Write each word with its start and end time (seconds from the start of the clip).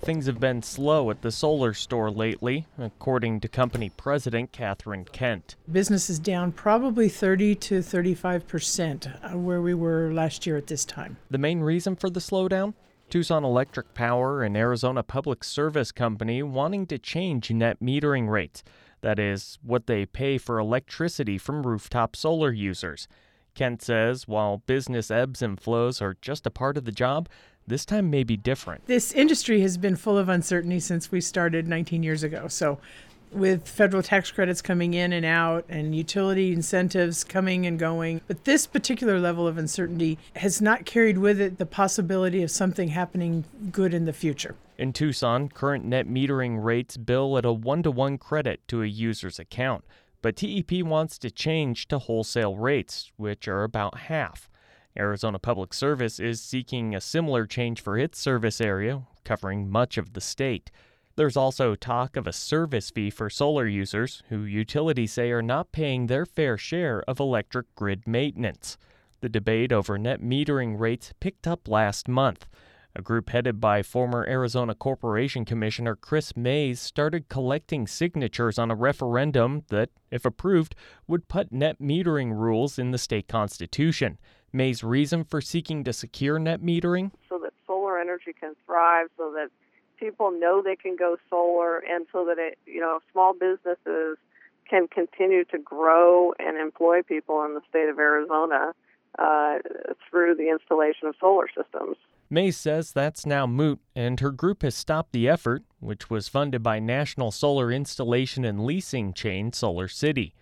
things 0.00 0.26
have 0.26 0.40
been 0.40 0.62
slow 0.62 1.10
at 1.10 1.22
the 1.22 1.30
solar 1.30 1.74
store 1.74 2.10
lately, 2.10 2.66
according 2.78 3.40
to 3.40 3.48
company 3.48 3.90
president 3.90 4.52
Catherine 4.52 5.04
Kent. 5.04 5.56
Business 5.70 6.08
is 6.10 6.18
down 6.18 6.52
probably 6.52 7.08
30 7.08 7.54
to 7.56 7.82
35 7.82 8.46
percent 8.46 9.06
uh, 9.22 9.36
where 9.36 9.62
we 9.62 9.74
were 9.74 10.12
last 10.12 10.46
year 10.46 10.56
at 10.56 10.66
this 10.66 10.84
time. 10.84 11.16
The 11.30 11.38
main 11.38 11.60
reason 11.60 11.96
for 11.96 12.10
the 12.10 12.20
slowdown? 12.20 12.74
Tucson 13.10 13.44
Electric 13.44 13.92
Power 13.92 14.42
and 14.42 14.56
Arizona 14.56 15.02
Public 15.02 15.42
Service 15.42 15.90
Company 15.90 16.42
wanting 16.44 16.86
to 16.86 16.98
change 16.98 17.50
net 17.50 17.80
metering 17.80 18.28
rates. 18.28 18.62
That 19.00 19.18
is, 19.18 19.58
what 19.62 19.86
they 19.86 20.06
pay 20.06 20.38
for 20.38 20.58
electricity 20.58 21.36
from 21.36 21.66
rooftop 21.66 22.14
solar 22.14 22.52
users. 22.52 23.08
Kent 23.54 23.82
says 23.82 24.28
while 24.28 24.58
business 24.58 25.10
ebbs 25.10 25.42
and 25.42 25.60
flows 25.60 26.00
are 26.00 26.16
just 26.20 26.46
a 26.46 26.50
part 26.50 26.76
of 26.76 26.84
the 26.84 26.92
job, 26.92 27.28
this 27.70 27.86
time 27.86 28.10
may 28.10 28.24
be 28.24 28.36
different. 28.36 28.86
This 28.86 29.12
industry 29.12 29.60
has 29.62 29.78
been 29.78 29.96
full 29.96 30.18
of 30.18 30.28
uncertainty 30.28 30.80
since 30.80 31.10
we 31.10 31.20
started 31.20 31.66
19 31.66 32.02
years 32.02 32.22
ago. 32.22 32.48
So, 32.48 32.78
with 33.32 33.68
federal 33.68 34.02
tax 34.02 34.30
credits 34.32 34.60
coming 34.60 34.94
in 34.94 35.12
and 35.12 35.24
out 35.24 35.64
and 35.68 35.94
utility 35.94 36.52
incentives 36.52 37.22
coming 37.22 37.64
and 37.64 37.78
going. 37.78 38.20
But 38.26 38.44
this 38.44 38.66
particular 38.66 39.20
level 39.20 39.46
of 39.46 39.56
uncertainty 39.56 40.18
has 40.36 40.60
not 40.60 40.84
carried 40.84 41.18
with 41.18 41.40
it 41.40 41.58
the 41.58 41.66
possibility 41.66 42.42
of 42.42 42.50
something 42.50 42.88
happening 42.88 43.44
good 43.70 43.94
in 43.94 44.04
the 44.04 44.12
future. 44.12 44.56
In 44.78 44.92
Tucson, 44.92 45.48
current 45.48 45.84
net 45.84 46.08
metering 46.08 46.62
rates 46.62 46.96
bill 46.96 47.38
at 47.38 47.44
a 47.44 47.52
one 47.52 47.84
to 47.84 47.90
one 47.92 48.18
credit 48.18 48.66
to 48.68 48.82
a 48.82 48.86
user's 48.86 49.38
account. 49.38 49.84
But 50.22 50.36
TEP 50.36 50.82
wants 50.82 51.16
to 51.18 51.30
change 51.30 51.88
to 51.88 51.98
wholesale 51.98 52.56
rates, 52.56 53.10
which 53.16 53.48
are 53.48 53.62
about 53.62 53.98
half. 53.98 54.49
Arizona 54.98 55.38
Public 55.38 55.72
Service 55.72 56.18
is 56.18 56.40
seeking 56.40 56.94
a 56.94 57.00
similar 57.00 57.46
change 57.46 57.80
for 57.80 57.96
its 57.96 58.18
service 58.18 58.60
area, 58.60 59.02
covering 59.24 59.70
much 59.70 59.96
of 59.96 60.12
the 60.12 60.20
state. 60.20 60.70
There's 61.16 61.36
also 61.36 61.74
talk 61.74 62.16
of 62.16 62.26
a 62.26 62.32
service 62.32 62.90
fee 62.90 63.10
for 63.10 63.28
solar 63.30 63.66
users 63.66 64.22
who 64.28 64.44
utilities 64.44 65.12
say 65.12 65.30
are 65.30 65.42
not 65.42 65.72
paying 65.72 66.06
their 66.06 66.24
fair 66.24 66.56
share 66.56 67.02
of 67.06 67.20
electric 67.20 67.74
grid 67.74 68.06
maintenance. 68.06 68.78
The 69.20 69.28
debate 69.28 69.70
over 69.70 69.98
net 69.98 70.20
metering 70.22 70.78
rates 70.78 71.12
picked 71.20 71.46
up 71.46 71.68
last 71.68 72.08
month. 72.08 72.46
A 72.96 73.02
group 73.02 73.30
headed 73.30 73.60
by 73.60 73.82
former 73.82 74.26
Arizona 74.26 74.74
Corporation 74.74 75.44
Commissioner 75.44 75.94
Chris 75.94 76.36
Mayes 76.36 76.80
started 76.80 77.28
collecting 77.28 77.86
signatures 77.86 78.58
on 78.58 78.70
a 78.70 78.74
referendum 78.74 79.62
that, 79.68 79.90
if 80.10 80.24
approved, 80.24 80.74
would 81.06 81.28
put 81.28 81.52
net 81.52 81.78
metering 81.80 82.32
rules 82.32 82.78
in 82.78 82.90
the 82.90 82.98
state 82.98 83.28
constitution. 83.28 84.18
Mayes' 84.52 84.82
reason 84.82 85.24
for 85.24 85.40
seeking 85.40 85.84
to 85.84 85.92
secure 85.92 86.38
net 86.38 86.60
metering? 86.60 87.12
So 87.28 87.38
that 87.38 87.52
solar 87.66 87.98
energy 87.98 88.32
can 88.38 88.54
thrive, 88.66 89.08
so 89.16 89.32
that 89.32 89.50
people 89.98 90.30
know 90.30 90.62
they 90.62 90.76
can 90.76 90.96
go 90.96 91.16
solar, 91.28 91.78
and 91.78 92.06
so 92.12 92.24
that 92.24 92.38
it, 92.38 92.58
you 92.66 92.80
know 92.80 93.00
small 93.12 93.34
businesses 93.34 94.18
can 94.68 94.86
continue 94.88 95.44
to 95.44 95.58
grow 95.58 96.32
and 96.38 96.56
employ 96.56 97.02
people 97.02 97.44
in 97.44 97.54
the 97.54 97.60
state 97.68 97.88
of 97.88 97.98
Arizona 97.98 98.72
uh, 99.18 99.58
through 100.08 100.36
the 100.36 100.48
installation 100.48 101.08
of 101.08 101.14
solar 101.20 101.48
systems. 101.48 101.96
Mayes 102.32 102.56
says 102.56 102.92
that's 102.92 103.26
now 103.26 103.44
moot, 103.46 103.80
and 103.96 104.20
her 104.20 104.30
group 104.30 104.62
has 104.62 104.76
stopped 104.76 105.12
the 105.12 105.28
effort, 105.28 105.64
which 105.80 106.08
was 106.08 106.28
funded 106.28 106.62
by 106.62 106.78
national 106.78 107.32
solar 107.32 107.72
installation 107.72 108.44
and 108.44 108.64
leasing 108.64 109.12
chain 109.12 109.52
Solar 109.52 109.88
City. 109.88 110.32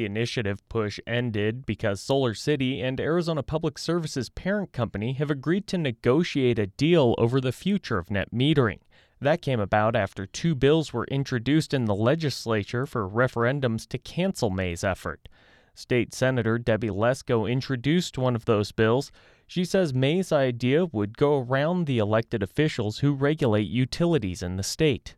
The 0.00 0.06
initiative 0.06 0.66
push 0.70 0.98
ended 1.06 1.66
because 1.66 2.00
Solar 2.00 2.32
City 2.32 2.80
and 2.80 2.98
Arizona 2.98 3.42
Public 3.42 3.76
Service's 3.76 4.30
parent 4.30 4.72
company 4.72 5.12
have 5.12 5.30
agreed 5.30 5.66
to 5.66 5.76
negotiate 5.76 6.58
a 6.58 6.68
deal 6.68 7.14
over 7.18 7.38
the 7.38 7.52
future 7.52 7.98
of 7.98 8.10
net 8.10 8.32
metering. 8.32 8.78
That 9.20 9.42
came 9.42 9.60
about 9.60 9.94
after 9.94 10.24
two 10.24 10.54
bills 10.54 10.94
were 10.94 11.04
introduced 11.08 11.74
in 11.74 11.84
the 11.84 11.94
legislature 11.94 12.86
for 12.86 13.06
referendums 13.06 13.86
to 13.88 13.98
cancel 13.98 14.48
Mayes' 14.48 14.82
effort. 14.82 15.28
State 15.74 16.14
Senator 16.14 16.56
Debbie 16.56 16.88
Lesko 16.88 17.46
introduced 17.46 18.16
one 18.16 18.34
of 18.34 18.46
those 18.46 18.72
bills. 18.72 19.12
She 19.46 19.66
says 19.66 19.92
Mayes' 19.92 20.32
idea 20.32 20.86
would 20.86 21.18
go 21.18 21.40
around 21.40 21.84
the 21.84 21.98
elected 21.98 22.42
officials 22.42 23.00
who 23.00 23.12
regulate 23.12 23.68
utilities 23.68 24.42
in 24.42 24.56
the 24.56 24.62
state. 24.62 25.14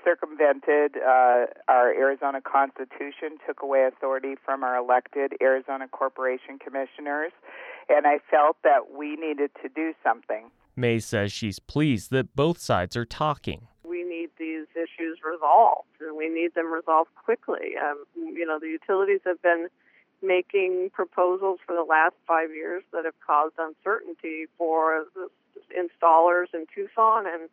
It 0.00 0.08
took 0.08 0.20
circumvented 0.20 0.96
uh, 0.96 1.46
our 1.68 1.92
Arizona 1.92 2.40
Constitution, 2.40 3.38
took 3.46 3.62
away 3.62 3.86
authority 3.86 4.34
from 4.44 4.62
our 4.62 4.76
elected 4.76 5.34
Arizona 5.40 5.88
Corporation 5.88 6.58
Commissioners, 6.58 7.32
and 7.88 8.06
I 8.06 8.18
felt 8.30 8.56
that 8.62 8.92
we 8.96 9.16
needed 9.16 9.50
to 9.62 9.68
do 9.68 9.92
something. 10.02 10.50
Mayes 10.76 11.04
says 11.04 11.32
she's 11.32 11.58
pleased 11.58 12.10
that 12.10 12.34
both 12.34 12.58
sides 12.58 12.96
are 12.96 13.04
talking. 13.04 13.66
We 13.84 14.04
need 14.04 14.30
these 14.38 14.66
issues 14.74 15.18
resolved, 15.24 15.88
and 16.00 16.16
we 16.16 16.28
need 16.28 16.54
them 16.54 16.72
resolved 16.72 17.10
quickly. 17.22 17.74
Um, 17.82 18.04
you 18.14 18.46
know, 18.46 18.58
the 18.58 18.68
utilities 18.68 19.20
have 19.26 19.42
been 19.42 19.68
making 20.22 20.90
proposals 20.92 21.58
for 21.66 21.74
the 21.74 21.82
last 21.82 22.14
five 22.26 22.50
years 22.50 22.82
that 22.92 23.04
have 23.04 23.14
caused 23.26 23.54
uncertainty 23.58 24.46
for 24.56 25.06
the 25.14 25.28
installers 25.74 26.46
in 26.54 26.66
Tucson 26.74 27.24
and 27.26 27.48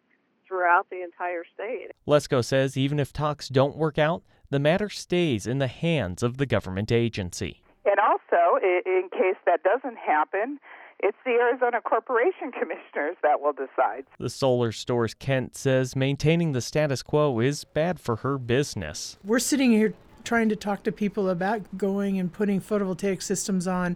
throughout 0.47 0.88
the 0.90 1.03
entire 1.03 1.44
state. 1.53 1.91
Lesko 2.08 2.44
says 2.44 2.78
even 2.78 3.00
if 3.00 3.12
talks 3.12 3.50
don't 3.50 3.75
work 3.75 3.97
out, 3.97 4.24
the 4.50 4.59
matter 4.59 4.90
stays 4.90 5.46
in 5.46 5.59
the 5.59 5.68
hands 5.68 6.24
of 6.24 6.38
the 6.38 6.46
government 6.46 6.91
agency. 6.91 7.62
And 7.85 8.00
also, 8.00 8.58
in 8.85 9.09
case 9.12 9.38
that 9.46 9.63
doesn't 9.63 9.97
happen, 9.97 10.59
it's 11.00 11.18
the 11.25 11.31
Arizona 11.31 11.81
Corporation 11.81 12.52
Commissioners 12.59 13.18
that 13.24 13.41
will 13.41 13.53
decide. 13.53 14.06
The 14.19 14.30
solar 14.30 14.72
store's 14.72 15.13
Kent 15.13 15.56
says 15.56 15.96
maintaining 15.96 16.52
the 16.52 16.62
status 16.62 17.03
quo 17.03 17.40
is 17.40 17.64
bad 17.64 18.00
for 18.00 18.18
her 18.18 18.38
business. 18.38 19.18
We're 19.24 19.40
sitting 19.40 19.72
here 19.72 19.94
trying 20.24 20.50
to 20.50 20.56
talk 20.56 20.84
to 20.84 20.91
people 20.91 21.29
about 21.29 21.78
going 21.78 22.19
and 22.19 22.31
putting 22.31 22.59
photovoltaic 22.59 23.22
systems 23.22 23.68
on 23.68 23.96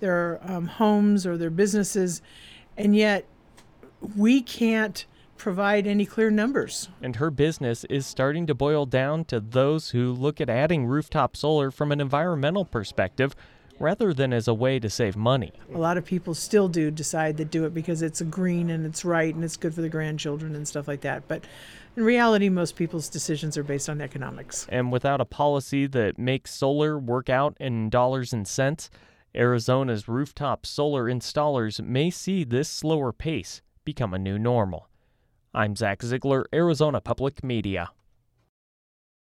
their 0.00 0.38
um, 0.42 0.66
homes 0.66 1.26
or 1.26 1.36
their 1.36 1.50
businesses, 1.50 2.22
and 2.76 2.94
yet 2.94 3.24
we 4.16 4.42
can't 4.42 5.06
provide 5.42 5.88
any 5.88 6.06
clear 6.06 6.30
numbers. 6.30 6.88
And 7.02 7.16
her 7.16 7.28
business 7.28 7.82
is 7.90 8.06
starting 8.06 8.46
to 8.46 8.54
boil 8.54 8.86
down 8.86 9.24
to 9.24 9.40
those 9.40 9.90
who 9.90 10.12
look 10.12 10.40
at 10.40 10.48
adding 10.48 10.86
rooftop 10.86 11.36
solar 11.36 11.72
from 11.72 11.90
an 11.90 12.00
environmental 12.00 12.64
perspective 12.64 13.34
rather 13.80 14.14
than 14.14 14.32
as 14.32 14.46
a 14.46 14.54
way 14.54 14.78
to 14.78 14.88
save 14.88 15.16
money. 15.16 15.52
A 15.74 15.78
lot 15.78 15.98
of 15.98 16.04
people 16.04 16.34
still 16.34 16.68
do 16.68 16.92
decide 16.92 17.36
to 17.38 17.44
do 17.44 17.64
it 17.64 17.74
because 17.74 18.02
it's 18.02 18.22
green 18.22 18.70
and 18.70 18.86
it's 18.86 19.04
right 19.04 19.34
and 19.34 19.42
it's 19.42 19.56
good 19.56 19.74
for 19.74 19.80
the 19.80 19.88
grandchildren 19.88 20.54
and 20.54 20.68
stuff 20.68 20.86
like 20.86 21.00
that. 21.00 21.26
But 21.26 21.44
in 21.96 22.04
reality, 22.04 22.48
most 22.48 22.76
people's 22.76 23.08
decisions 23.08 23.58
are 23.58 23.64
based 23.64 23.88
on 23.88 24.00
economics. 24.00 24.68
And 24.68 24.92
without 24.92 25.20
a 25.20 25.24
policy 25.24 25.88
that 25.88 26.20
makes 26.20 26.54
solar 26.54 26.96
work 27.00 27.28
out 27.28 27.56
in 27.58 27.90
dollars 27.90 28.32
and 28.32 28.46
cents, 28.46 28.90
Arizona's 29.34 30.06
rooftop 30.06 30.66
solar 30.66 31.06
installers 31.06 31.84
may 31.84 32.10
see 32.10 32.44
this 32.44 32.68
slower 32.68 33.12
pace 33.12 33.60
become 33.84 34.14
a 34.14 34.18
new 34.20 34.38
normal. 34.38 34.88
I'm 35.54 35.76
Zach 35.76 36.02
Ziegler, 36.02 36.46
Arizona 36.54 37.02
Public 37.02 37.44
Media. 37.44 37.90